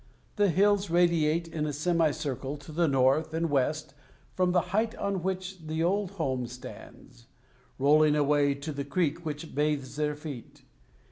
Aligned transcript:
The 0.35 0.49
hills 0.49 0.89
radiate 0.89 1.47
in 1.47 1.67
a 1.67 1.71
semicircle 1.71 2.57
to 2.57 2.71
the 2.71 2.87
north 2.87 3.35
and 3.35 3.51
west 3.51 3.93
from 4.33 4.51
the 4.51 4.61
height 4.73 4.95
on 4.97 5.21
which 5.21 5.67
the 5.67 5.83
old 5.83 6.09
home 6.13 6.47
stands, 6.47 7.27
rolling 7.77 8.15
away 8.15 8.55
to 8.55 8.71
the 8.71 8.83
creek 8.83 9.23
which 9.23 9.53
bathes 9.53 9.97
their 9.97 10.15
feet. 10.15 10.63